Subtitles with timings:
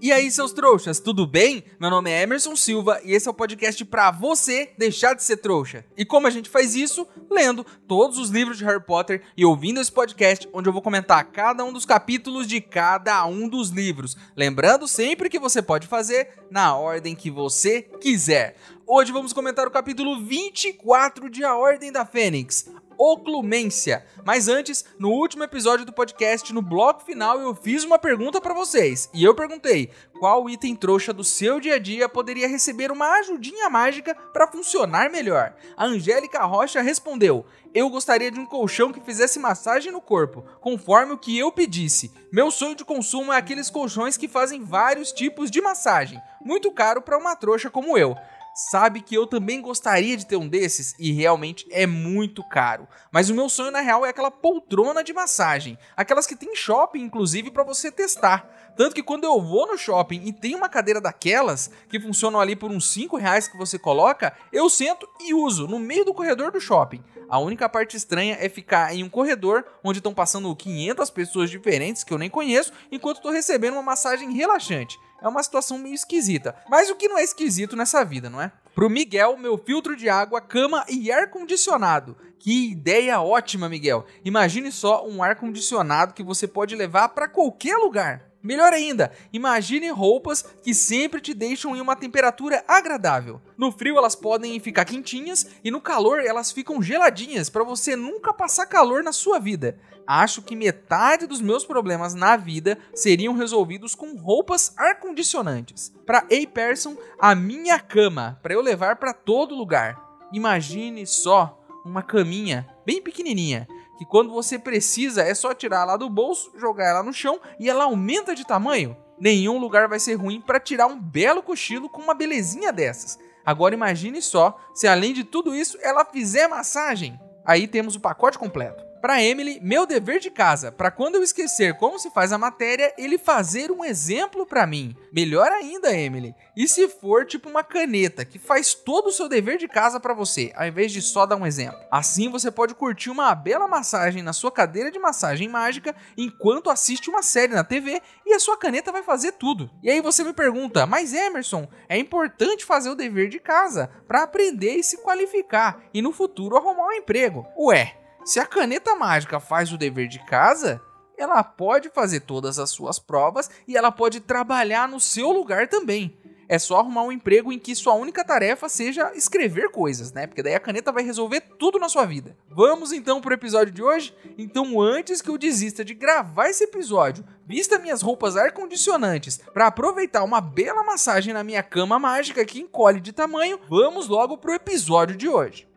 [0.00, 1.64] E aí, seus trouxas, tudo bem?
[1.80, 5.38] Meu nome é Emerson Silva e esse é o podcast para você deixar de ser
[5.38, 5.84] trouxa.
[5.96, 7.04] E como a gente faz isso?
[7.28, 11.24] Lendo todos os livros de Harry Potter e ouvindo esse podcast, onde eu vou comentar
[11.32, 14.16] cada um dos capítulos de cada um dos livros.
[14.36, 18.54] Lembrando sempre que você pode fazer na ordem que você quiser.
[18.86, 24.04] Hoje vamos comentar o capítulo 24 de A Ordem da Fênix, oclumência.
[24.24, 28.52] Mas antes, no último episódio do podcast, no bloco final, eu fiz uma pergunta para
[28.52, 29.08] vocês.
[29.14, 33.70] E eu perguntei: qual item trouxa do seu dia a dia poderia receber uma ajudinha
[33.70, 35.54] mágica para funcionar melhor?
[35.76, 41.12] A Angélica Rocha respondeu: eu gostaria de um colchão que fizesse massagem no corpo, conforme
[41.12, 42.12] o que eu pedisse.
[42.32, 47.00] Meu sonho de consumo é aqueles colchões que fazem vários tipos de massagem, muito caro
[47.00, 48.16] para uma trouxa como eu
[48.58, 52.88] sabe que eu também gostaria de ter um desses e realmente é muito caro.
[53.12, 57.02] Mas o meu sonho na real é aquela poltrona de massagem, aquelas que tem shopping
[57.02, 58.48] inclusive para você testar.
[58.76, 62.56] Tanto que quando eu vou no shopping e tem uma cadeira daquelas que funcionam ali
[62.56, 66.50] por uns 5 reais que você coloca, eu sento e uso no meio do corredor
[66.50, 67.02] do shopping.
[67.28, 72.02] A única parte estranha é ficar em um corredor onde estão passando 500 pessoas diferentes
[72.02, 74.98] que eu nem conheço, enquanto estou recebendo uma massagem relaxante.
[75.20, 76.54] É uma situação meio esquisita.
[76.70, 78.50] Mas o que não é esquisito nessa vida, não é?
[78.74, 82.16] Pro Miguel, meu filtro de água, cama e ar-condicionado.
[82.38, 84.06] Que ideia ótima, Miguel.
[84.24, 88.27] Imagine só um ar-condicionado que você pode levar para qualquer lugar.
[88.48, 93.42] Melhor ainda, imagine roupas que sempre te deixam em uma temperatura agradável.
[93.58, 98.32] No frio elas podem ficar quentinhas e no calor elas ficam geladinhas para você nunca
[98.32, 99.78] passar calor na sua vida.
[100.06, 105.92] Acho que metade dos meus problemas na vida seriam resolvidos com roupas ar-condicionantes.
[106.06, 110.02] Para A Person, a minha cama, para eu levar para todo lugar.
[110.32, 113.68] Imagine só uma caminha bem pequenininha
[113.98, 117.68] que quando você precisa é só tirar ela do bolso, jogar ela no chão e
[117.68, 118.96] ela aumenta de tamanho.
[119.18, 123.18] Nenhum lugar vai ser ruim para tirar um belo cochilo com uma belezinha dessas.
[123.44, 127.18] Agora imagine só se além de tudo isso ela fizer massagem.
[127.44, 128.87] Aí temos o pacote completo.
[129.00, 132.92] Para Emily, meu dever de casa, para quando eu esquecer como se faz a matéria,
[132.98, 134.96] ele fazer um exemplo para mim.
[135.12, 136.34] Melhor ainda, Emily.
[136.56, 140.14] E se for tipo uma caneta que faz todo o seu dever de casa para
[140.14, 141.78] você, ao invés de só dar um exemplo.
[141.90, 147.08] Assim você pode curtir uma bela massagem na sua cadeira de massagem mágica enquanto assiste
[147.08, 149.70] uma série na TV e a sua caneta vai fazer tudo.
[149.80, 154.24] E aí você me pergunta: "Mas Emerson, é importante fazer o dever de casa para
[154.24, 159.40] aprender e se qualificar e no futuro arrumar um emprego?" Ué, se a caneta mágica
[159.40, 160.80] faz o dever de casa,
[161.16, 166.16] ela pode fazer todas as suas provas e ela pode trabalhar no seu lugar também.
[166.50, 170.26] É só arrumar um emprego em que sua única tarefa seja escrever coisas, né?
[170.26, 172.34] Porque daí a caneta vai resolver tudo na sua vida.
[172.48, 174.16] Vamos então pro episódio de hoje?
[174.38, 180.24] Então, antes que eu desista de gravar esse episódio, vista minhas roupas ar-condicionantes para aproveitar
[180.24, 185.16] uma bela massagem na minha cama mágica que encolhe de tamanho, vamos logo pro episódio
[185.16, 185.68] de hoje.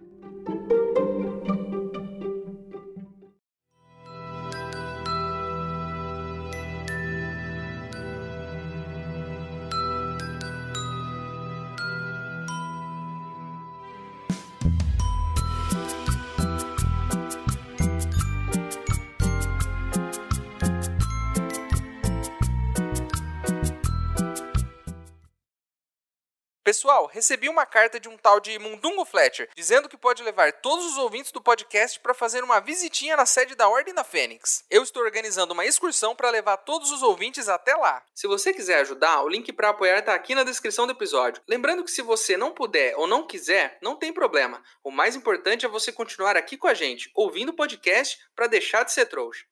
[26.64, 30.86] Pessoal, recebi uma carta de um tal de Mundungo Fletcher, dizendo que pode levar todos
[30.86, 34.64] os ouvintes do podcast para fazer uma visitinha na sede da Ordem da Fênix.
[34.70, 38.04] Eu estou organizando uma excursão para levar todos os ouvintes até lá.
[38.14, 41.42] Se você quiser ajudar, o link para apoiar está aqui na descrição do episódio.
[41.48, 44.62] Lembrando que se você não puder ou não quiser, não tem problema.
[44.84, 48.84] O mais importante é você continuar aqui com a gente, ouvindo o podcast para deixar
[48.84, 49.46] de ser trouxa.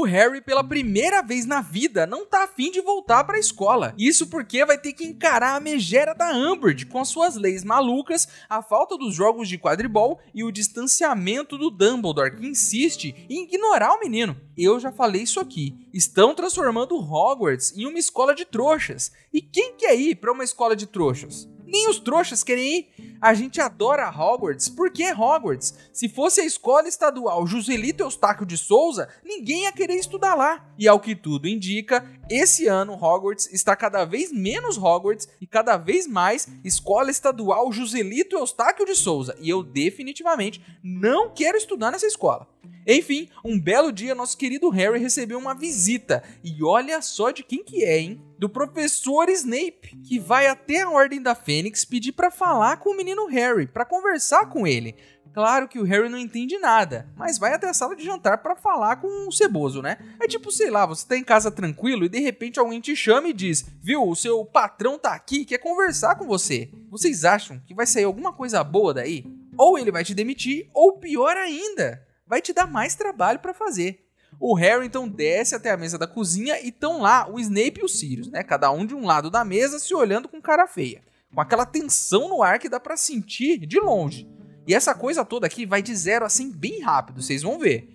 [0.00, 3.92] O Harry, pela primeira vez na vida, não tá afim de voltar para a escola.
[3.98, 8.28] Isso porque vai ter que encarar a megera da Umbridge com as suas leis malucas,
[8.48, 13.92] a falta dos jogos de quadribol e o distanciamento do Dumbledore, que insiste em ignorar
[13.92, 14.40] o menino.
[14.56, 15.74] Eu já falei isso aqui.
[15.92, 19.10] Estão transformando Hogwarts em uma escola de trouxas.
[19.32, 21.48] E quem quer ir para uma escola de trouxas?
[21.70, 22.88] Nem os trouxas querem ir.
[23.20, 24.70] A gente adora Hogwarts.
[24.70, 25.74] Por que Hogwarts?
[25.92, 30.66] Se fosse a escola estadual Joselito Eustáquio de Souza, ninguém ia querer estudar lá.
[30.78, 35.76] E ao que tudo indica, esse ano Hogwarts está cada vez menos Hogwarts e cada
[35.76, 39.36] vez mais escola estadual Joselito Eustáquio de Souza.
[39.40, 42.46] E eu definitivamente não quero estudar nessa escola.
[42.90, 46.22] Enfim, um belo dia nosso querido Harry recebeu uma visita.
[46.42, 48.22] E olha só de quem que é, hein?
[48.38, 52.96] Do professor Snape, que vai até a Ordem da Fênix pedir para falar com o
[52.96, 54.94] menino Harry, para conversar com ele.
[55.32, 58.56] Claro que o Harry não entende nada, mas vai até a sala de jantar para
[58.56, 59.98] falar com o ceboso, né?
[60.20, 63.28] É tipo, sei lá, você tá em casa tranquilo e de repente alguém te chama
[63.28, 66.70] e diz: Viu, o seu patrão tá aqui, quer conversar com você.
[66.90, 69.24] Vocês acham que vai sair alguma coisa boa daí?
[69.56, 74.04] Ou ele vai te demitir, ou pior ainda, vai te dar mais trabalho para fazer.
[74.40, 77.84] O Harry então desce até a mesa da cozinha e estão lá o Snape e
[77.84, 78.42] o Sirius, né?
[78.42, 81.02] Cada um de um lado da mesa se olhando com cara feia,
[81.34, 84.28] com aquela tensão no ar que dá para sentir de longe.
[84.68, 87.88] E essa coisa toda aqui vai de zero assim bem rápido, vocês vão ver.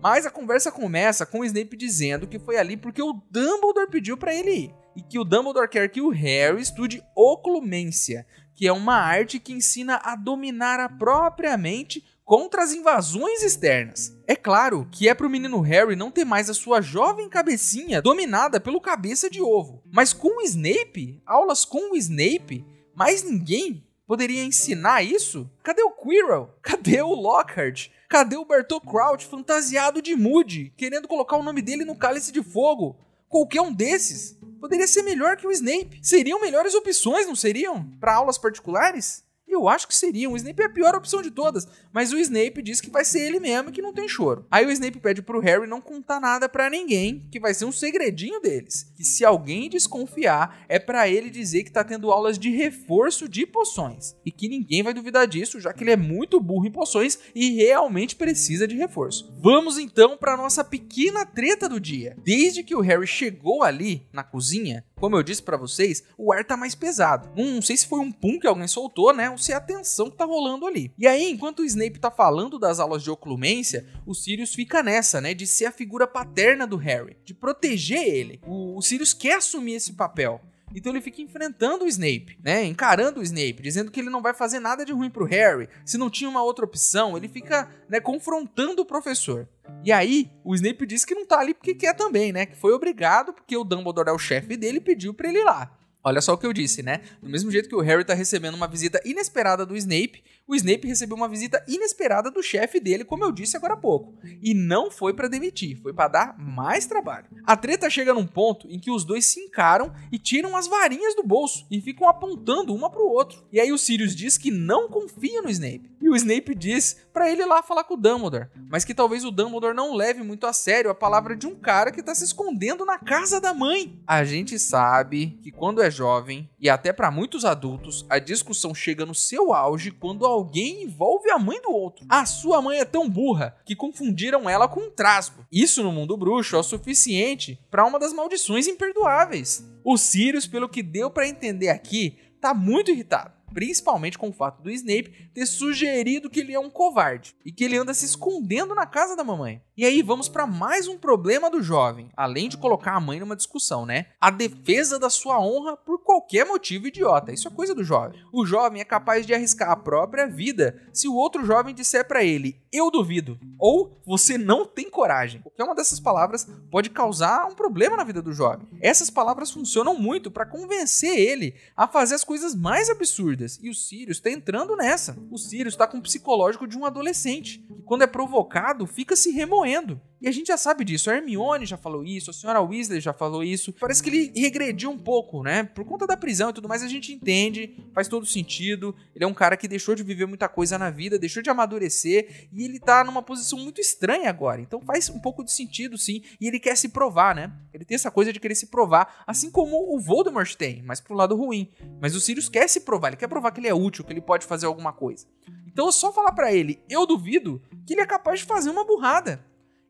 [0.00, 4.16] Mas a conversa começa com o Snape dizendo que foi ali porque o Dumbledore pediu
[4.16, 4.74] para ele ir.
[4.94, 8.24] E que o Dumbledore quer que o Harry estude oclumência,
[8.54, 14.16] que é uma arte que ensina a dominar a própria mente contra as invasões externas.
[14.24, 18.60] É claro que é pro menino Harry não ter mais a sua jovem cabecinha dominada
[18.60, 19.82] pelo cabeça de ovo.
[19.92, 25.48] Mas com o Snape, aulas com o Snape, mais ninguém poderia ensinar isso?
[25.62, 26.50] Cadê o Quirrell?
[26.60, 27.90] Cadê o Lockhart?
[28.08, 32.42] Cadê o Bartol Crouch fantasiado de Moody, querendo colocar o nome dele no cálice de
[32.42, 32.96] fogo?
[33.28, 36.00] Qualquer um desses poderia ser melhor que o Snape.
[36.02, 37.84] Seriam melhores opções, não seriam?
[38.00, 39.22] Para aulas particulares?
[39.50, 40.30] Eu acho que seria.
[40.30, 41.66] O Snape é a pior opção de todas.
[41.92, 44.46] Mas o Snape diz que vai ser ele mesmo e que não tem choro.
[44.50, 47.72] Aí o Snape pede pro Harry não contar nada para ninguém, que vai ser um
[47.72, 48.92] segredinho deles.
[48.96, 53.46] Que se alguém desconfiar, é para ele dizer que tá tendo aulas de reforço de
[53.46, 54.14] poções.
[54.24, 57.50] E que ninguém vai duvidar disso, já que ele é muito burro em poções e
[57.56, 59.32] realmente precisa de reforço.
[59.40, 62.16] Vamos então para nossa pequena treta do dia.
[62.22, 66.44] Desde que o Harry chegou ali na cozinha, como eu disse para vocês, o ar
[66.44, 67.30] tá mais pesado.
[67.34, 69.30] Não sei se foi um pum que alguém soltou, né?
[69.30, 70.92] Ou se é a tensão que tá rolando ali.
[70.98, 75.20] E aí, enquanto o Snape tá falando das aulas de oclumência, o Sirius fica nessa,
[75.20, 75.32] né?
[75.32, 78.40] De ser a figura paterna do Harry, de proteger ele.
[78.46, 80.40] O, o Sirius quer assumir esse papel.
[80.74, 82.64] Então ele fica enfrentando o Snape, né?
[82.64, 85.68] Encarando o Snape, dizendo que ele não vai fazer nada de ruim pro Harry.
[85.84, 89.48] Se não tinha uma outra opção, ele fica, né, confrontando o professor.
[89.84, 92.46] E aí, o Snape diz que não tá ali porque quer também, né?
[92.46, 95.44] Que foi obrigado, porque o Dumbledore é o chefe dele e pediu pra ele ir
[95.44, 95.76] lá.
[96.02, 97.02] Olha só o que eu disse, né?
[97.22, 100.88] Do mesmo jeito que o Harry tá recebendo uma visita inesperada do Snape, o Snape
[100.88, 104.14] recebeu uma visita inesperada do chefe dele, como eu disse agora há pouco.
[104.42, 107.26] E não foi para demitir, foi para dar mais trabalho.
[107.44, 111.14] A treta chega num ponto em que os dois se encaram e tiram as varinhas
[111.14, 113.44] do bolso e ficam apontando uma pro outro.
[113.52, 115.90] E aí o Sirius diz que não confia no Snape.
[116.10, 119.30] O Snape diz para ele ir lá falar com o Dumbledore, mas que talvez o
[119.30, 122.84] Dumbledore não leve muito a sério a palavra de um cara que tá se escondendo
[122.84, 123.96] na casa da mãe.
[124.04, 129.06] A gente sabe que quando é jovem e até para muitos adultos, a discussão chega
[129.06, 132.04] no seu auge quando alguém envolve a mãe do outro.
[132.08, 135.46] A sua mãe é tão burra que confundiram ela com um trasgo.
[135.52, 139.64] Isso no mundo bruxo é o suficiente para uma das maldições imperdoáveis.
[139.84, 144.62] O Sirius, pelo que deu para entender aqui, tá muito irritado principalmente com o fato
[144.62, 148.74] do Snape ter sugerido que ele é um covarde e que ele anda se escondendo
[148.74, 149.62] na casa da mamãe.
[149.80, 153.34] E aí vamos para mais um problema do jovem, além de colocar a mãe numa
[153.34, 154.08] discussão, né?
[154.20, 157.32] A defesa da sua honra por qualquer motivo idiota.
[157.32, 158.20] Isso é coisa do jovem.
[158.30, 162.22] O jovem é capaz de arriscar a própria vida se o outro jovem disser para
[162.22, 165.40] ele: "Eu duvido" ou "Você não tem coragem".
[165.40, 168.68] Qualquer uma dessas palavras pode causar um problema na vida do jovem.
[168.82, 173.39] Essas palavras funcionam muito para convencer ele a fazer as coisas mais absurdas.
[173.62, 175.16] E o Sirius está entrando nessa.
[175.30, 179.30] O Sirius está com o psicológico de um adolescente, que quando é provocado fica se
[179.30, 181.10] remoendo e a gente já sabe disso.
[181.10, 183.72] A Hermione já falou isso, a senhora Weasley já falou isso.
[183.72, 185.64] Parece que ele regrediu um pouco, né?
[185.64, 188.94] Por conta da prisão e tudo mais, a gente entende, faz todo sentido.
[189.14, 192.48] Ele é um cara que deixou de viver muita coisa na vida, deixou de amadurecer
[192.52, 194.60] e ele tá numa posição muito estranha agora.
[194.60, 196.22] Então faz um pouco de sentido, sim.
[196.38, 197.50] E ele quer se provar, né?
[197.72, 201.14] Ele tem essa coisa de querer se provar, assim como o Voldemort tem, mas pro
[201.14, 201.70] lado ruim.
[201.98, 204.20] Mas o Sirius quer se provar, ele quer provar que ele é útil, que ele
[204.20, 205.26] pode fazer alguma coisa.
[205.66, 208.84] Então é só falar para ele, eu duvido que ele é capaz de fazer uma
[208.84, 209.42] burrada.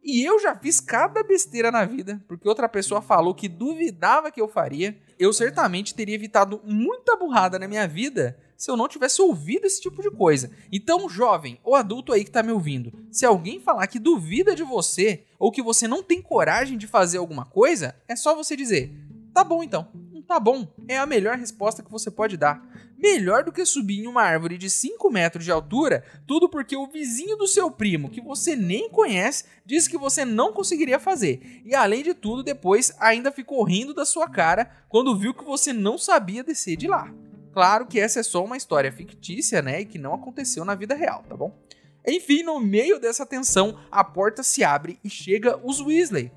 [0.03, 4.41] E eu já fiz cada besteira na vida, porque outra pessoa falou que duvidava que
[4.41, 4.97] eu faria.
[5.19, 9.81] Eu certamente teria evitado muita burrada na minha vida se eu não tivesse ouvido esse
[9.81, 10.51] tipo de coisa.
[10.73, 14.63] Então, jovem ou adulto aí que tá me ouvindo, se alguém falar que duvida de
[14.63, 18.95] você ou que você não tem coragem de fazer alguma coisa, é só você dizer:
[19.35, 19.89] "Tá bom então".
[20.31, 22.65] Tá bom, é a melhor resposta que você pode dar.
[23.01, 26.87] Melhor do que subir em uma árvore de 5 metros de altura, tudo porque o
[26.87, 31.63] vizinho do seu primo, que você nem conhece, disse que você não conseguiria fazer.
[31.65, 35.73] E além de tudo, depois ainda ficou rindo da sua cara quando viu que você
[35.73, 37.11] não sabia descer de lá.
[37.55, 39.81] Claro que essa é só uma história fictícia, né?
[39.81, 41.59] E que não aconteceu na vida real, tá bom?
[42.07, 46.31] Enfim, no meio dessa tensão, a porta se abre e chega os Weasley.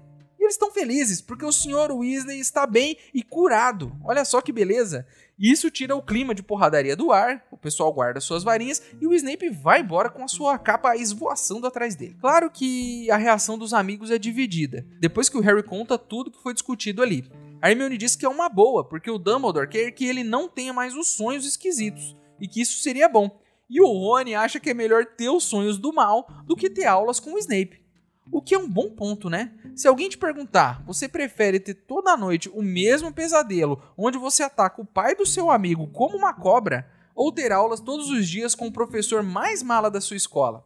[0.43, 1.91] Eles estão felizes porque o Sr.
[1.91, 3.95] Weasley está bem e curado.
[4.03, 5.07] Olha só que beleza.
[5.39, 9.13] Isso tira o clima de porradaria do ar, o pessoal guarda suas varinhas e o
[9.13, 12.17] Snape vai embora com a sua capa esvoaçando atrás dele.
[12.19, 16.43] Claro que a reação dos amigos é dividida, depois que o Harry conta tudo que
[16.43, 17.27] foi discutido ali.
[17.61, 20.73] A Hermione diz que é uma boa, porque o Dumbledore quer que ele não tenha
[20.73, 23.39] mais os sonhos esquisitos, e que isso seria bom.
[23.69, 26.85] E o Rony acha que é melhor ter os sonhos do mal do que ter
[26.85, 27.82] aulas com o Snape.
[28.31, 29.53] O que é um bom ponto, né?
[29.75, 34.81] Se alguém te perguntar, você prefere ter toda noite o mesmo pesadelo onde você ataca
[34.81, 38.67] o pai do seu amigo como uma cobra, ou ter aulas todos os dias com
[38.67, 40.65] o professor mais mala da sua escola?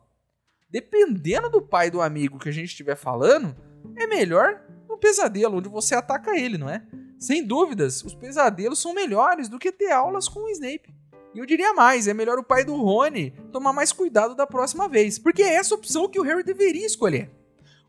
[0.69, 3.55] Dependendo do pai do amigo que a gente estiver falando,
[3.95, 6.85] é melhor no pesadelo onde você ataca ele, não é?
[7.19, 10.93] Sem dúvidas, os pesadelos são melhores do que ter aulas com o Snape.
[11.33, 14.87] E eu diria mais, é melhor o pai do Rony tomar mais cuidado da próxima
[14.87, 17.31] vez, porque é essa opção que o Harry deveria escolher.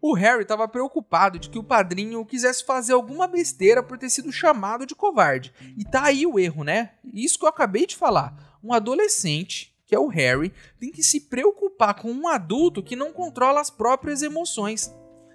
[0.00, 4.30] O Harry estava preocupado de que o padrinho quisesse fazer alguma besteira por ter sido
[4.30, 5.52] chamado de covarde.
[5.76, 6.92] E tá aí o erro, né?
[7.04, 8.58] Isso que eu acabei de falar.
[8.62, 13.12] Um adolescente, que é o Harry, tem que se preocupar com um adulto que não
[13.12, 14.94] controla as próprias emoções.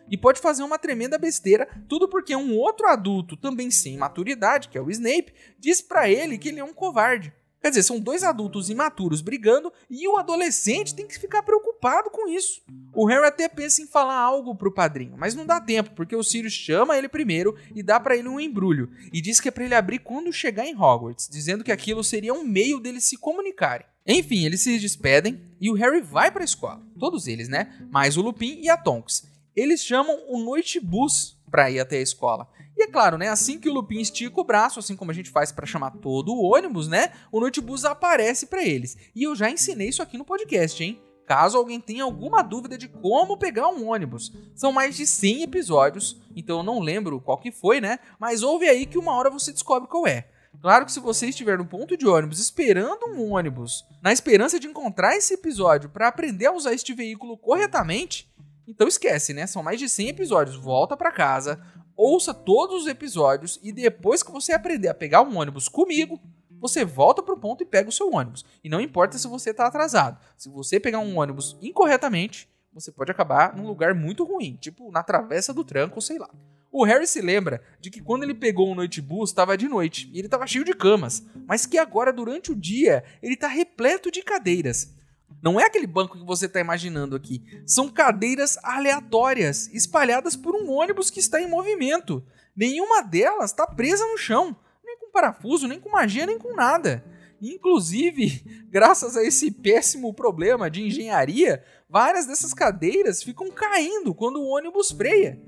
[0.09, 4.77] E pode fazer uma tremenda besteira, tudo porque um outro adulto, também sem maturidade, que
[4.77, 7.33] é o Snape, diz para ele que ele é um covarde.
[7.63, 12.27] Quer dizer, são dois adultos imaturos brigando e o adolescente tem que ficar preocupado com
[12.27, 12.61] isso.
[12.93, 16.21] O Harry até pensa em falar algo pro padrinho, mas não dá tempo, porque o
[16.21, 19.63] Sirius chama ele primeiro e dá para ele um embrulho e diz que é para
[19.63, 23.87] ele abrir quando chegar em Hogwarts, dizendo que aquilo seria um meio deles se comunicarem.
[24.05, 26.85] Enfim, eles se despedem e o Harry vai para a escola.
[26.99, 27.73] Todos eles, né?
[27.89, 29.23] Mais o Lupin e a Tonks.
[29.55, 32.47] Eles chamam o Noite Bus para ir até a escola.
[32.75, 35.29] E é claro, né, assim que o Lupin estica o braço, assim como a gente
[35.29, 38.97] faz para chamar todo o ônibus, né, o Notebus aparece para eles.
[39.15, 40.99] E eu já ensinei isso aqui no podcast, hein?
[41.27, 44.33] Caso alguém tenha alguma dúvida de como pegar um ônibus.
[44.55, 47.99] São mais de 100 episódios, então eu não lembro qual que foi, né?
[48.19, 50.27] Mas ouve aí que uma hora você descobre qual é.
[50.59, 54.67] Claro que se você estiver no ponto de ônibus esperando um ônibus, na esperança de
[54.67, 58.32] encontrar esse episódio para aprender a usar este veículo corretamente,
[58.67, 59.45] então esquece, né?
[59.47, 60.55] São mais de 100 episódios.
[60.55, 61.61] Volta para casa,
[61.95, 66.19] ouça todos os episódios e depois que você aprender a pegar um ônibus comigo,
[66.59, 68.45] você volta pro ponto e pega o seu ônibus.
[68.63, 70.17] E não importa se você tá atrasado.
[70.37, 75.03] Se você pegar um ônibus incorretamente, você pode acabar num lugar muito ruim, tipo na
[75.03, 76.29] travessa do tranco, sei lá.
[76.71, 80.09] O Harry se lembra de que quando ele pegou o noite bus estava de noite
[80.11, 84.09] e ele estava cheio de camas, mas que agora durante o dia ele está repleto
[84.09, 84.95] de cadeiras.
[85.41, 87.43] Não é aquele banco que você está imaginando aqui.
[87.65, 92.23] São cadeiras aleatórias, espalhadas por um ônibus que está em movimento.
[92.55, 97.03] Nenhuma delas está presa no chão, nem com parafuso, nem com magia, nem com nada.
[97.41, 104.47] Inclusive, graças a esse péssimo problema de engenharia, várias dessas cadeiras ficam caindo quando o
[104.47, 105.41] ônibus freia.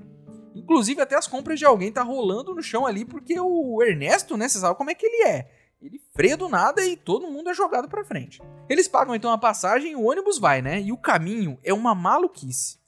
[0.54, 4.48] Inclusive, até as compras de alguém tá rolando no chão ali, porque o Ernesto, né?
[4.48, 5.50] Você sabe como é que ele é.
[5.80, 8.40] Ele freia do nada e todo mundo é jogado para frente.
[8.68, 10.80] Eles pagam então a passagem e o ônibus vai, né?
[10.80, 12.78] E o caminho é uma maluquice.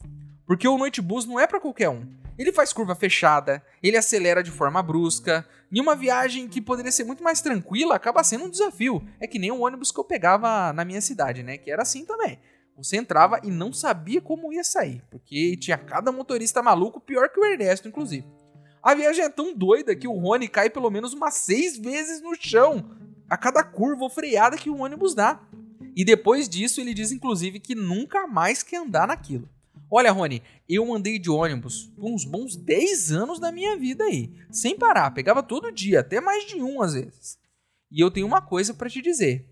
[0.47, 2.07] Porque o noite bus não é para qualquer um.
[2.38, 7.04] Ele faz curva fechada, ele acelera de forma brusca, e uma viagem que poderia ser
[7.04, 9.07] muito mais tranquila acaba sendo um desafio.
[9.21, 11.59] É que nem o ônibus que eu pegava na minha cidade, né?
[11.59, 12.38] Que era assim também.
[12.76, 17.40] Você entrava e não sabia como ia sair, porque tinha cada motorista maluco, pior que
[17.40, 18.25] o Ernesto, inclusive.
[18.88, 22.35] A viagem é tão doida que o Rony cai pelo menos umas seis vezes no
[22.35, 22.97] chão
[23.28, 25.42] a cada curva ou freada que o ônibus dá.
[25.95, 29.47] E depois disso, ele diz inclusive que nunca mais quer andar naquilo.
[29.90, 34.33] Olha, Rony, eu andei de ônibus por uns bons 10 anos da minha vida aí,
[34.50, 37.38] sem parar, pegava todo dia, até mais de um às vezes.
[37.92, 39.45] E eu tenho uma coisa para te dizer: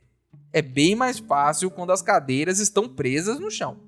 [0.51, 3.86] é bem mais fácil quando as cadeiras estão presas no chão.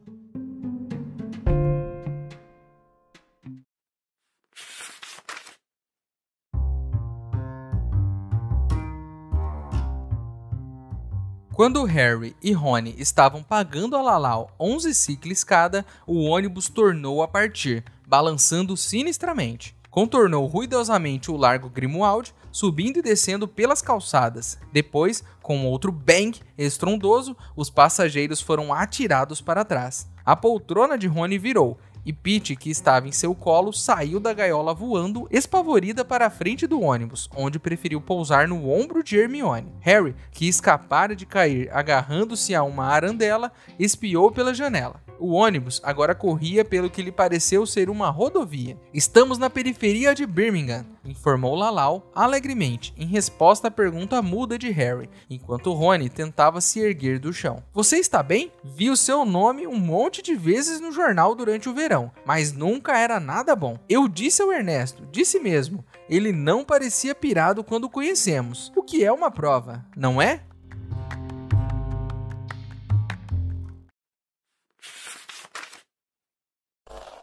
[11.59, 17.27] Quando Harry e Rony estavam pagando a Lalau 11 ciclos cada, o ônibus tornou a
[17.27, 19.77] partir, balançando sinistramente.
[19.91, 24.57] Contornou ruidosamente o largo Grimoald, subindo e descendo pelas calçadas.
[24.73, 30.09] Depois, com outro bang estrondoso, os passageiros foram atirados para trás.
[30.25, 31.77] A poltrona de Rony virou,
[32.09, 36.67] e Pete, que estava em seu colo, saiu da gaiola voando, espavorida para a frente
[36.67, 39.75] do ônibus, onde preferiu pousar no ombro de Hermione.
[39.81, 45.08] Harry, que escapara de cair agarrando-se a uma arandela, espiou pela janela.
[45.19, 48.79] O ônibus agora corria pelo que lhe pareceu ser uma rodovia.
[48.95, 55.09] Estamos na periferia de Birmingham, informou Lalau alegremente, em resposta à pergunta muda de Harry,
[55.29, 57.63] enquanto Rony tentava se erguer do chão.
[57.73, 58.53] Você está bem?
[58.63, 62.97] Vi o seu nome um monte de vezes no jornal durante o verão, mas nunca
[62.97, 63.77] era nada bom.
[63.89, 69.05] Eu disse ao Ernesto, disse mesmo, ele não parecia pirado quando o conhecemos, o que
[69.05, 70.43] é uma prova, não é?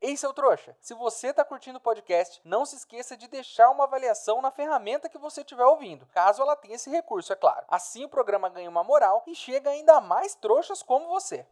[0.07, 3.85] Ei, seu trouxa, se você está curtindo o podcast, não se esqueça de deixar uma
[3.85, 7.65] avaliação na ferramenta que você estiver ouvindo, caso ela tenha esse recurso, é claro.
[7.67, 11.43] Assim o programa ganha uma moral e chega ainda mais trouxas como você.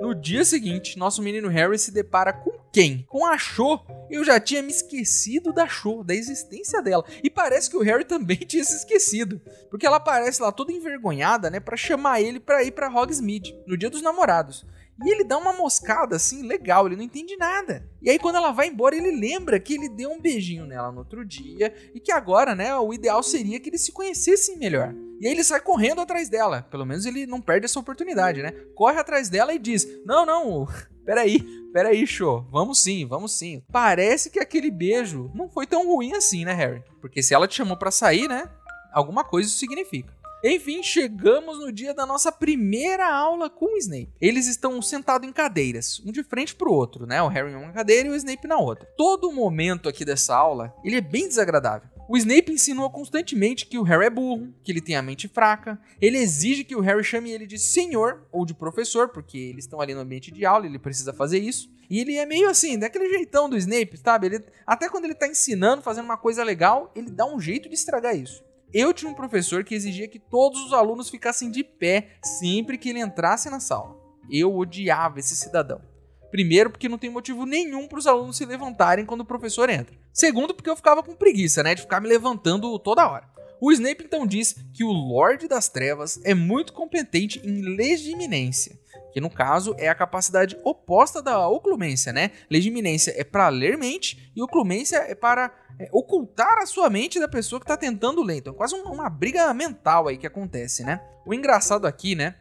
[0.00, 3.04] No dia seguinte, nosso menino Harry se depara com quem?
[3.08, 3.80] Com a Cho.
[4.10, 7.04] Eu já tinha me esquecido da Cho, da existência dela.
[7.22, 9.40] E parece que o Harry também tinha se esquecido.
[9.70, 11.60] Porque ela aparece lá toda envergonhada, né?
[11.60, 14.66] para chamar ele para ir para Hogsmeade, no dia dos namorados.
[15.00, 17.88] E ele dá uma moscada assim, legal, ele não entende nada.
[18.02, 20.98] E aí quando ela vai embora, ele lembra que ele deu um beijinho nela no
[20.98, 24.92] outro dia e que agora, né, o ideal seria que eles se conhecessem melhor.
[25.20, 26.62] E aí ele sai correndo atrás dela.
[26.62, 28.50] Pelo menos ele não perde essa oportunidade, né?
[28.74, 30.66] Corre atrás dela e diz: Não, não,
[31.08, 31.40] peraí,
[31.72, 32.46] peraí, show.
[32.50, 33.62] Vamos sim, vamos sim.
[33.72, 36.84] Parece que aquele beijo não foi tão ruim assim, né, Harry?
[37.00, 38.46] Porque se ela te chamou para sair, né?
[38.92, 40.12] Alguma coisa isso significa.
[40.44, 44.12] Enfim, chegamos no dia da nossa primeira aula com o Snape.
[44.20, 47.22] Eles estão sentados em cadeiras, um de frente pro outro, né?
[47.22, 48.86] O Harry em uma cadeira e o Snape na outra.
[48.94, 51.88] Todo momento aqui dessa aula, ele é bem desagradável.
[52.08, 55.78] O Snape insinua constantemente que o Harry é burro, que ele tem a mente fraca.
[56.00, 59.78] Ele exige que o Harry chame ele de senhor ou de professor, porque eles estão
[59.78, 61.70] ali no ambiente de aula, ele precisa fazer isso.
[61.90, 64.26] E ele é meio assim, daquele jeitão do Snape, sabe?
[64.26, 67.74] Ele, até quando ele tá ensinando, fazendo uma coisa legal, ele dá um jeito de
[67.74, 68.42] estragar isso.
[68.72, 72.88] Eu tinha um professor que exigia que todos os alunos ficassem de pé sempre que
[72.88, 73.94] ele entrasse na sala.
[74.30, 75.82] Eu odiava esse cidadão.
[76.30, 79.96] Primeiro, porque não tem motivo nenhum para os alunos se levantarem quando o professor entra.
[80.12, 83.28] Segundo, porque eu ficava com preguiça, né, de ficar me levantando toda hora.
[83.60, 88.78] O Snape então diz que o Lorde das Trevas é muito competente em legiminência,
[89.12, 92.30] que no caso é a capacidade oposta da oclumência, né?
[92.48, 97.26] Legiminência é para ler mente e oclumência é para é, ocultar a sua mente da
[97.26, 98.36] pessoa que está tentando ler.
[98.36, 101.00] Então, quase uma, uma briga mental aí que acontece, né?
[101.26, 102.36] O engraçado aqui, né,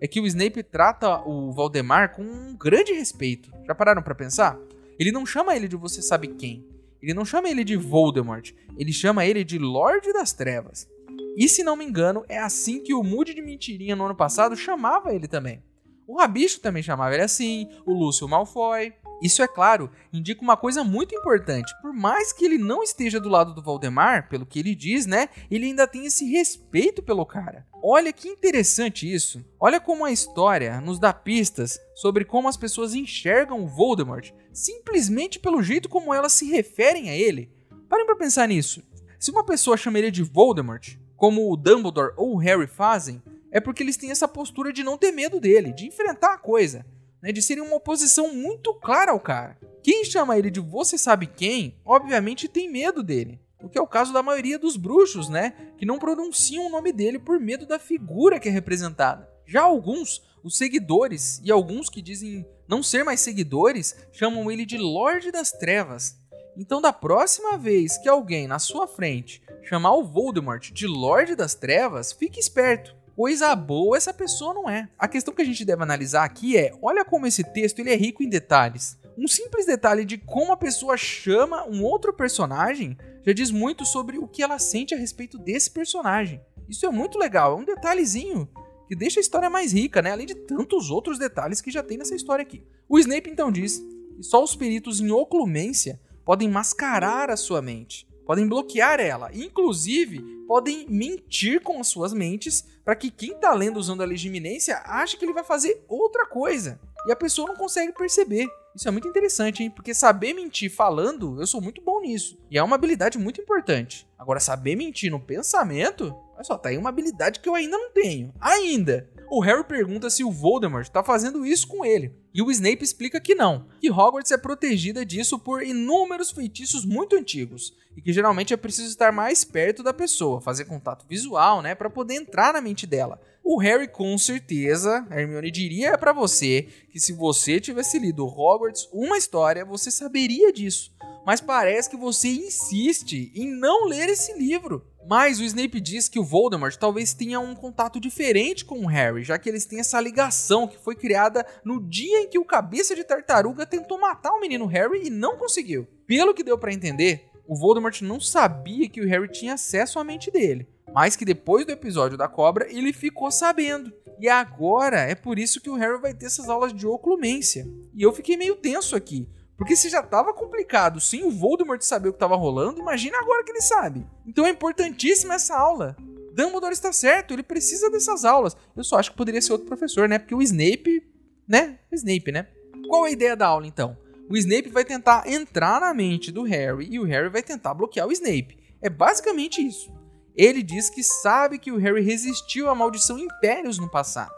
[0.00, 3.52] é que o Snape trata o Valdemar com um grande respeito.
[3.66, 4.58] Já pararam para pensar?
[4.98, 6.66] Ele não chama ele de você sabe quem.
[7.02, 8.52] Ele não chama ele de Voldemort.
[8.78, 10.88] Ele chama ele de Lorde das Trevas.
[11.36, 14.56] E se não me engano, é assim que o Moody de Mentirinha no ano passado
[14.56, 15.62] chamava ele também.
[16.06, 18.92] O Rabicho também chamava ele assim, o Lúcio Malfoy.
[19.20, 21.74] Isso é claro, indica uma coisa muito importante.
[21.82, 25.28] Por mais que ele não esteja do lado do Valdemar, pelo que ele diz, né?
[25.50, 27.66] Ele ainda tem esse respeito pelo cara.
[27.82, 29.44] Olha que interessante isso.
[29.58, 35.38] Olha como a história nos dá pistas sobre como as pessoas enxergam o Voldemort, simplesmente
[35.38, 37.50] pelo jeito como elas se referem a ele.
[37.88, 38.82] Parem para pensar nisso.
[39.18, 43.60] Se uma pessoa chama ele de Voldemort, como o Dumbledore ou o Harry fazem, é
[43.60, 46.86] porque eles têm essa postura de não ter medo dele, de enfrentar a coisa
[47.22, 49.58] né, de serem uma oposição muito clara ao cara.
[49.82, 53.40] Quem chama ele de você sabe quem, obviamente tem medo dele.
[53.62, 55.54] O que é o caso da maioria dos bruxos, né?
[55.76, 59.28] Que não pronunciam o nome dele por medo da figura que é representada.
[59.46, 64.78] Já alguns, os seguidores, e alguns que dizem não ser mais seguidores, chamam ele de
[64.78, 66.16] Lorde das Trevas.
[66.56, 71.54] Então, da próxima vez que alguém na sua frente chamar o Voldemort de Lorde das
[71.54, 74.88] Trevas, fique esperto coisa boa essa pessoa não é.
[74.98, 77.94] A questão que a gente deve analisar aqui é, olha como esse texto ele é
[77.94, 78.98] rico em detalhes.
[79.14, 84.16] Um simples detalhe de como a pessoa chama um outro personagem já diz muito sobre
[84.16, 86.40] o que ela sente a respeito desse personagem.
[86.66, 88.48] Isso é muito legal, é um detalhezinho
[88.88, 90.12] que deixa a história mais rica, né?
[90.12, 92.64] Além de tantos outros detalhes que já tem nessa história aqui.
[92.88, 93.80] O Snape então diz
[94.16, 100.20] que só os peritos em oclumência podem mascarar a sua mente podem bloquear ela, inclusive
[100.46, 105.16] podem mentir com as suas mentes para que quem está lendo usando a legiminência ache
[105.16, 108.46] que ele vai fazer outra coisa e a pessoa não consegue perceber.
[108.72, 109.70] Isso é muito interessante, hein?
[109.70, 112.38] Porque saber mentir falando, eu sou muito bom nisso.
[112.48, 114.06] E é uma habilidade muito importante.
[114.16, 117.90] Agora, saber mentir no pensamento, olha só, tá aí uma habilidade que eu ainda não
[117.90, 118.32] tenho.
[118.40, 119.10] Ainda!
[119.32, 122.12] O Harry pergunta se o Voldemort está fazendo isso com ele.
[122.34, 127.14] E o Snape explica que não, que Hogwarts é protegida disso por inúmeros feitiços muito
[127.14, 131.76] antigos e que geralmente é preciso estar mais perto da pessoa, fazer contato visual, né,
[131.76, 133.20] para poder entrar na mente dela.
[133.44, 138.88] O Harry com certeza, a Hermione diria para você que se você tivesse lido Hogwarts
[138.92, 140.92] uma história, você saberia disso.
[141.24, 144.89] Mas parece que você insiste em não ler esse livro.
[145.06, 149.24] Mas o Snape diz que o Voldemort talvez tenha um contato diferente com o Harry,
[149.24, 152.94] já que eles têm essa ligação que foi criada no dia em que o cabeça
[152.94, 155.86] de tartaruga tentou matar o menino Harry e não conseguiu.
[156.06, 160.04] Pelo que deu para entender, o Voldemort não sabia que o Harry tinha acesso à
[160.04, 163.92] mente dele, mas que depois do episódio da cobra ele ficou sabendo.
[164.20, 167.66] E agora é por isso que o Harry vai ter essas aulas de oclumência.
[167.94, 169.26] E eu fiquei meio tenso aqui,
[169.60, 173.44] porque se já tava complicado sem o Voldemort saber o que tava rolando, imagina agora
[173.44, 174.06] que ele sabe.
[174.26, 175.94] Então é importantíssima essa aula.
[176.32, 178.56] Dumbledore está certo, ele precisa dessas aulas.
[178.74, 180.18] Eu só acho que poderia ser outro professor, né?
[180.18, 181.06] Porque o Snape,
[181.46, 181.78] né?
[181.92, 182.46] O Snape, né?
[182.88, 183.98] Qual é a ideia da aula então?
[184.30, 188.08] O Snape vai tentar entrar na mente do Harry e o Harry vai tentar bloquear
[188.08, 188.58] o Snape.
[188.80, 189.92] É basicamente isso.
[190.34, 194.32] Ele diz que sabe que o Harry resistiu à maldição Impérios no passado.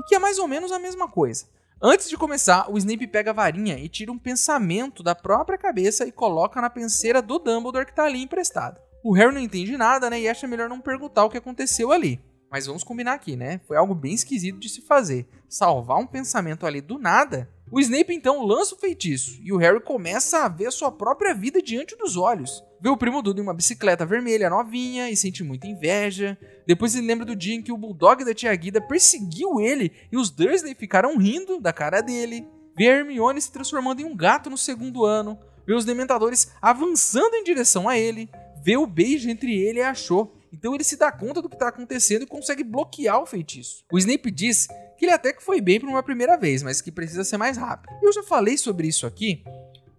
[0.00, 1.46] E que é mais ou menos a mesma coisa.
[1.86, 6.06] Antes de começar, o Snape pega a varinha e tira um pensamento da própria cabeça
[6.06, 8.80] e coloca na penseira do Dumbledore que tá ali emprestado.
[9.04, 12.24] O Harry não entende nada, né, e acha melhor não perguntar o que aconteceu ali.
[12.50, 13.60] Mas vamos combinar aqui, né?
[13.68, 15.28] Foi algo bem esquisito de se fazer.
[15.46, 17.50] Salvar um pensamento ali do nada.
[17.70, 21.62] O Snape então lança o feitiço e o Harry começa a ver sua própria vida
[21.62, 22.62] diante dos olhos.
[22.80, 26.38] Vê o primo Dudo em uma bicicleta vermelha novinha e sente muita inveja.
[26.66, 30.16] Depois ele lembra do dia em que o Bulldog da tia Guida perseguiu ele e
[30.16, 32.46] os Dursley ficaram rindo da cara dele.
[32.76, 35.38] Vê a Hermione se transformando em um gato no segundo ano.
[35.66, 38.28] Vê os Dementadores avançando em direção a ele.
[38.62, 40.30] Vê o beijo entre ele e a Cho.
[40.54, 43.84] Então ele se dá conta do que está acontecendo e consegue bloquear o feitiço.
[43.90, 46.92] O Snape diz que ele até que foi bem para uma primeira vez, mas que
[46.92, 47.92] precisa ser mais rápido.
[48.00, 49.42] Eu já falei sobre isso aqui,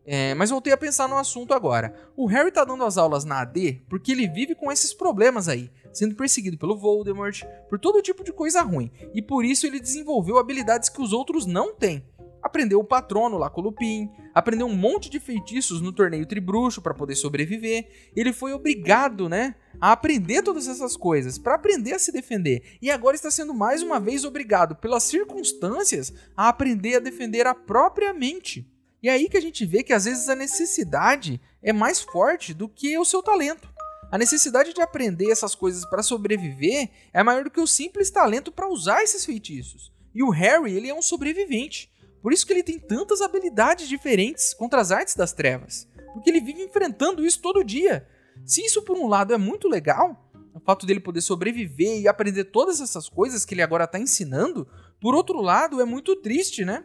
[0.05, 1.93] é, mas voltei a pensar no assunto agora.
[2.15, 5.69] O Harry tá dando as aulas na AD porque ele vive com esses problemas aí,
[5.91, 10.37] sendo perseguido pelo Voldemort, por todo tipo de coisa ruim, e por isso ele desenvolveu
[10.37, 12.05] habilidades que os outros não têm.
[12.45, 16.79] Aprendeu o patrono lá com o Lupin, aprendeu um monte de feitiços no torneio Tribruxo
[16.79, 18.11] para poder sobreviver.
[18.15, 22.77] Ele foi obrigado, né, a aprender todas essas coisas, para aprender a se defender.
[22.79, 27.55] E agora está sendo mais uma vez obrigado pelas circunstâncias a aprender a defender a
[27.55, 28.71] própria mente.
[29.01, 32.53] E é aí que a gente vê que às vezes a necessidade é mais forte
[32.53, 33.67] do que o seu talento.
[34.11, 38.51] A necessidade de aprender essas coisas para sobreviver é maior do que o simples talento
[38.51, 39.91] para usar esses feitiços.
[40.13, 41.91] E o Harry, ele é um sobrevivente.
[42.25, 45.87] Por isso que ele tem tantas habilidades diferentes contra as artes das trevas.
[46.11, 48.07] Porque ele vive enfrentando isso todo dia.
[48.43, 52.45] Se isso por um lado é muito legal, o fato dele poder sobreviver e aprender
[52.45, 54.67] todas essas coisas que ele agora está ensinando,
[54.99, 56.83] por outro lado é muito triste, né?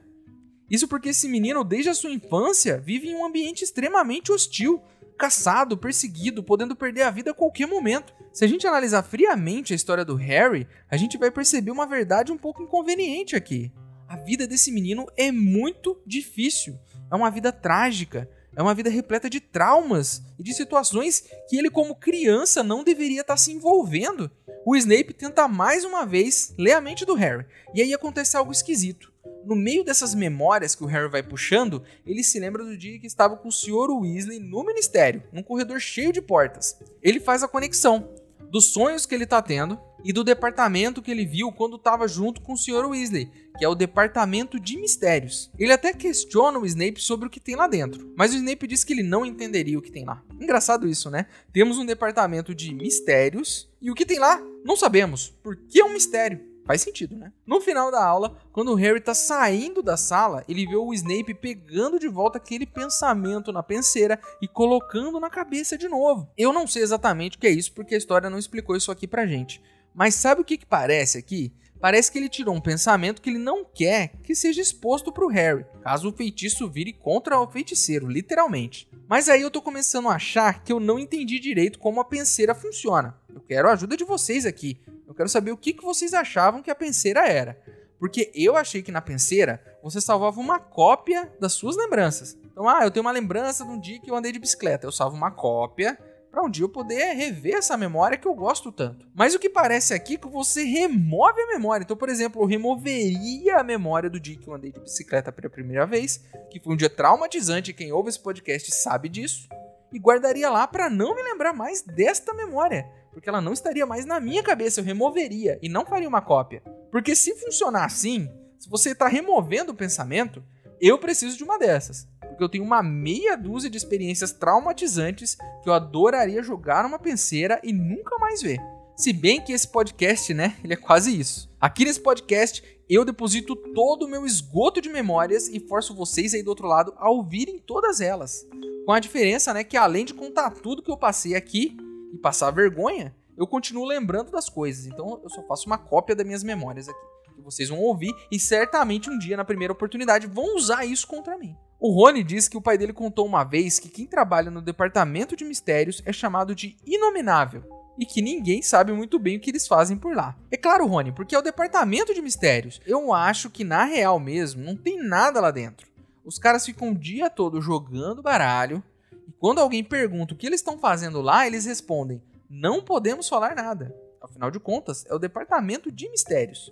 [0.71, 4.83] Isso porque esse menino, desde a sua infância, vive em um ambiente extremamente hostil,
[5.17, 8.13] caçado, perseguido, podendo perder a vida a qualquer momento.
[8.31, 12.31] Se a gente analisar friamente a história do Harry, a gente vai perceber uma verdade
[12.31, 13.73] um pouco inconveniente aqui.
[14.11, 16.77] A vida desse menino é muito difícil.
[17.09, 18.29] É uma vida trágica.
[18.57, 23.21] É uma vida repleta de traumas e de situações que ele, como criança, não deveria
[23.21, 24.29] estar se envolvendo.
[24.67, 28.51] O Snape tenta mais uma vez ler a mente do Harry, e aí acontece algo
[28.51, 29.13] esquisito
[29.45, 33.07] no meio dessas memórias que o Harry vai puxando, ele se lembra do dia que
[33.07, 33.91] estava com o Sr.
[33.91, 36.79] Weasley no ministério, num corredor cheio de portas.
[37.03, 38.11] Ele faz a conexão
[38.51, 42.41] dos sonhos que ele está tendo e do departamento que ele viu quando estava junto
[42.41, 42.87] com o Sr.
[42.87, 45.51] Weasley, que é o departamento de mistérios.
[45.59, 48.85] Ele até questiona o Snape sobre o que tem lá dentro, mas o Snape diz
[48.85, 50.23] que ele não entenderia o que tem lá.
[50.41, 51.27] Engraçado isso, né?
[51.53, 55.93] Temos um departamento de mistérios e o que tem lá não sabemos, porque é um
[55.93, 56.51] mistério.
[56.67, 57.33] Faz sentido, né?
[57.45, 61.35] No final da aula, quando o Harry tá saindo da sala, ele vê o Snape
[61.35, 66.31] pegando de volta aquele pensamento na penseira e colocando na cabeça de novo.
[66.39, 69.09] Eu não sei exatamente o que é isso, porque a história não explicou isso aqui
[69.09, 69.61] pra gente.
[69.95, 71.53] Mas sabe o que, que parece aqui?
[71.81, 75.65] Parece que ele tirou um pensamento que ele não quer que seja exposto pro Harry,
[75.83, 78.87] caso o feitiço vire contra o feiticeiro, literalmente.
[79.09, 82.55] Mas aí eu tô começando a achar que eu não entendi direito como a penseira
[82.55, 83.19] funciona.
[83.35, 84.79] Eu quero a ajuda de vocês aqui.
[85.09, 87.59] Eu quero saber o que, que vocês achavam que a penseira era.
[87.99, 92.37] Porque eu achei que na penseira você salvava uma cópia das suas lembranças.
[92.53, 94.87] Então, ah, eu tenho uma lembrança de um dia que eu andei de bicicleta.
[94.87, 95.99] Eu salvo uma cópia
[96.31, 99.07] para um dia eu poder rever essa memória que eu gosto tanto.
[99.15, 101.85] Mas o que parece aqui é que você remove a memória.
[101.85, 105.51] Então, por exemplo, eu removeria a memória do dia que eu andei de bicicleta pela
[105.51, 109.49] primeira vez, que foi um dia traumatizante, quem ouve esse podcast sabe disso,
[109.93, 114.05] e guardaria lá para não me lembrar mais desta memória porque ela não estaria mais
[114.05, 116.63] na minha cabeça, eu removeria e não faria uma cópia.
[116.91, 120.43] Porque se funcionar assim, se você está removendo o pensamento,
[120.81, 122.09] eu preciso de uma dessas.
[122.41, 127.61] Porque eu tenho uma meia dúzia de experiências traumatizantes que eu adoraria jogar numa penseira
[127.63, 128.59] e nunca mais ver.
[128.97, 131.51] Se bem que esse podcast, né, ele é quase isso.
[131.61, 136.43] Aqui nesse podcast, eu deposito todo o meu esgoto de memórias e forço vocês aí
[136.43, 138.49] do outro lado a ouvirem todas elas.
[138.87, 141.77] Com a diferença, né, que além de contar tudo que eu passei aqui,
[142.11, 146.25] e passar vergonha, eu continuo lembrando das coisas, então eu só faço uma cópia das
[146.25, 147.07] minhas memórias aqui.
[147.35, 151.37] Que vocês vão ouvir e certamente um dia, na primeira oportunidade, vão usar isso contra
[151.37, 151.55] mim.
[151.83, 155.35] O Rony diz que o pai dele contou uma vez que quem trabalha no departamento
[155.35, 157.65] de mistérios é chamado de inominável
[157.99, 160.37] e que ninguém sabe muito bem o que eles fazem por lá.
[160.51, 162.83] É claro, Rony, porque é o departamento de mistérios.
[162.85, 165.89] Eu acho que na real mesmo não tem nada lá dentro.
[166.23, 168.85] Os caras ficam o dia todo jogando baralho
[169.27, 173.55] e quando alguém pergunta o que eles estão fazendo lá, eles respondem: não podemos falar
[173.55, 173.97] nada.
[174.21, 176.71] Afinal de contas, é o departamento de mistérios.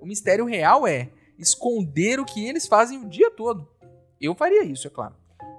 [0.00, 3.77] O mistério real é esconder o que eles fazem o dia todo.
[4.20, 5.14] Eu faria isso, é claro.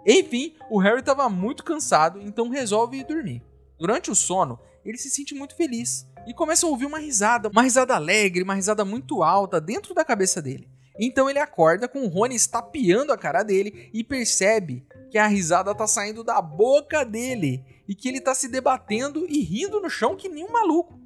[0.06, 3.44] Enfim, o Harry estava muito cansado, então resolve ir dormir.
[3.78, 7.62] Durante o sono, ele se sente muito feliz e começa a ouvir uma risada, uma
[7.62, 10.70] risada alegre, uma risada muito alta dentro da cabeça dele.
[11.00, 15.74] Então ele acorda com o Rony estapeando a cara dele e percebe que a risada
[15.74, 20.16] tá saindo da boca dele e que ele tá se debatendo e rindo no chão
[20.16, 21.00] que nem um maluco.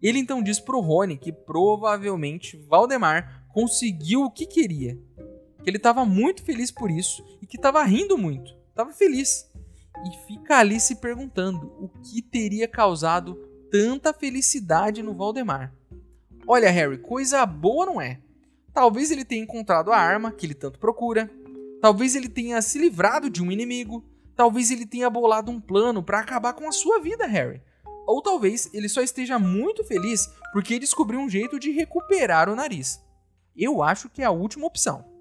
[0.00, 4.96] Ele então diz pro Rony que provavelmente Valdemar conseguiu o que queria.
[5.64, 8.54] Que ele estava muito feliz por isso e que estava rindo muito.
[8.68, 9.50] Estava feliz.
[10.04, 13.34] E fica ali se perguntando o que teria causado
[13.70, 15.74] tanta felicidade no Valdemar.
[16.46, 18.20] Olha, Harry, coisa boa não é.
[18.72, 21.30] Talvez ele tenha encontrado a arma que ele tanto procura.
[21.80, 24.04] Talvez ele tenha se livrado de um inimigo.
[24.36, 27.62] Talvez ele tenha bolado um plano para acabar com a sua vida, Harry.
[28.06, 33.02] Ou talvez ele só esteja muito feliz porque descobriu um jeito de recuperar o nariz.
[33.56, 35.13] Eu acho que é a última opção.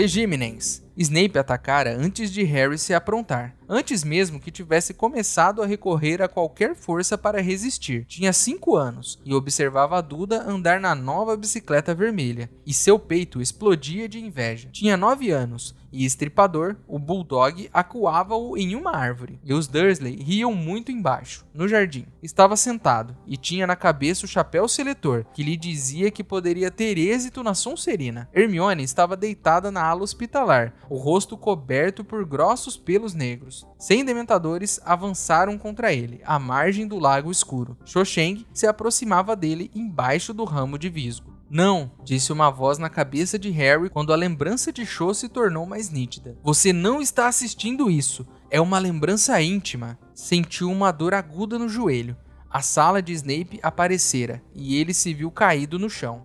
[0.00, 0.82] Legiminens.
[0.98, 6.28] Snape atacara antes de Harry se aprontar antes mesmo que tivesse começado a recorrer a
[6.28, 8.04] qualquer força para resistir.
[8.06, 13.40] Tinha 5 anos e observava a Duda andar na nova bicicleta vermelha, e seu peito
[13.40, 14.68] explodia de inveja.
[14.72, 20.54] Tinha 9 anos e Estripador, o Bulldog, acuava-o em uma árvore, e os Dursley riam
[20.54, 22.06] muito embaixo, no jardim.
[22.22, 26.96] Estava sentado e tinha na cabeça o chapéu seletor, que lhe dizia que poderia ter
[26.96, 28.28] êxito na Sonserina.
[28.32, 33.59] Hermione estava deitada na ala hospitalar, o rosto coberto por grossos pelos negros.
[33.78, 37.76] Cem dementadores avançaram contra ele, à margem do lago escuro.
[37.84, 41.30] Xoxeng se aproximava dele embaixo do ramo de visgo.
[41.48, 45.66] Não, disse uma voz na cabeça de Harry quando a lembrança de Cho se tornou
[45.66, 46.38] mais nítida.
[46.44, 48.24] Você não está assistindo isso.
[48.48, 49.98] É uma lembrança íntima.
[50.14, 52.16] Sentiu uma dor aguda no joelho.
[52.48, 56.24] A sala de Snape aparecera e ele se viu caído no chão.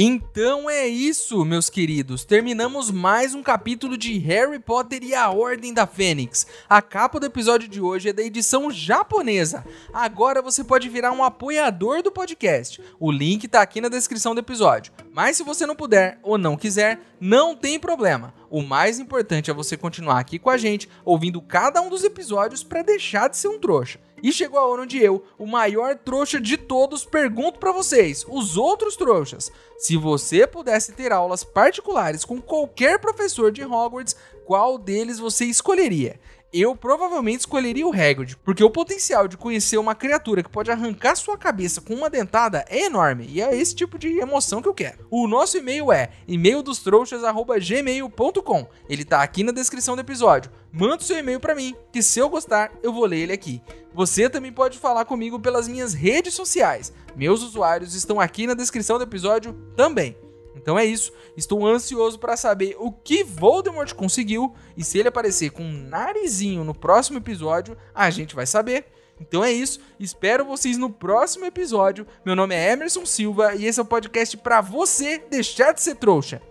[0.00, 2.24] Então é isso, meus queridos.
[2.24, 6.46] Terminamos mais um capítulo de Harry Potter e a Ordem da Fênix.
[6.68, 9.64] A capa do episódio de hoje é da edição japonesa.
[9.92, 12.80] Agora você pode virar um apoiador do podcast.
[13.00, 14.92] O link tá aqui na descrição do episódio.
[15.12, 18.32] Mas se você não puder ou não quiser, não tem problema.
[18.48, 22.62] O mais importante é você continuar aqui com a gente, ouvindo cada um dos episódios
[22.62, 23.98] para deixar de ser um trouxa.
[24.22, 28.56] E chegou a hora onde eu, o maior trouxa de todos, pergunto para vocês, os
[28.56, 35.18] outros trouxas, se você pudesse ter aulas particulares com qualquer professor de Hogwarts, qual deles
[35.18, 36.18] você escolheria?
[36.52, 41.14] Eu provavelmente escolheria o Hagrid, porque o potencial de conhecer uma criatura que pode arrancar
[41.16, 44.74] sua cabeça com uma dentada é enorme, e é esse tipo de emoção que eu
[44.74, 45.06] quero.
[45.10, 48.66] O nosso e-mail é e-maildostrouxas@gmail.com.
[48.88, 50.50] Ele tá aqui na descrição do episódio.
[50.72, 53.62] Manda o seu e-mail para mim, que se eu gostar, eu vou ler ele aqui.
[53.94, 56.92] Você também pode falar comigo pelas minhas redes sociais.
[57.16, 60.16] Meus usuários estão aqui na descrição do episódio também.
[60.60, 61.12] Então é isso.
[61.36, 66.64] Estou ansioso para saber o que Voldemort conseguiu e se ele aparecer com um narizinho
[66.64, 68.86] no próximo episódio, a gente vai saber.
[69.20, 69.80] Então é isso.
[69.98, 72.06] Espero vocês no próximo episódio.
[72.24, 75.96] Meu nome é Emerson Silva e esse é o podcast para você deixar de ser
[75.96, 76.42] trouxa.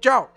[0.00, 0.35] Tchau.